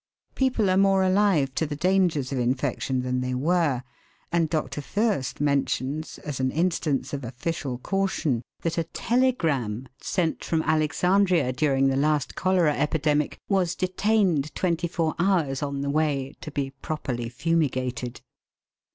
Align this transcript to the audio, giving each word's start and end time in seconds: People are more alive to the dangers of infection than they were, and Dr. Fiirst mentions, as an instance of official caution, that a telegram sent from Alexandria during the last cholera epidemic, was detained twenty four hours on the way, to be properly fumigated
People 0.33 0.67
are 0.71 0.77
more 0.77 1.03
alive 1.03 1.53
to 1.53 1.67
the 1.67 1.75
dangers 1.75 2.31
of 2.31 2.39
infection 2.39 3.03
than 3.03 3.21
they 3.21 3.35
were, 3.35 3.83
and 4.31 4.49
Dr. 4.49 4.81
Fiirst 4.81 5.39
mentions, 5.39 6.17
as 6.25 6.39
an 6.39 6.49
instance 6.49 7.13
of 7.13 7.23
official 7.23 7.77
caution, 7.77 8.41
that 8.61 8.79
a 8.79 8.83
telegram 8.85 9.87
sent 9.99 10.43
from 10.43 10.63
Alexandria 10.63 11.53
during 11.53 11.87
the 11.87 11.95
last 11.97 12.33
cholera 12.33 12.75
epidemic, 12.75 13.37
was 13.47 13.75
detained 13.75 14.55
twenty 14.55 14.87
four 14.87 15.13
hours 15.19 15.61
on 15.61 15.81
the 15.81 15.89
way, 15.91 16.33
to 16.41 16.49
be 16.49 16.71
properly 16.81 17.29
fumigated 17.29 18.21